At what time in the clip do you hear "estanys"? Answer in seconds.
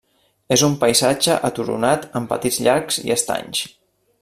3.21-3.63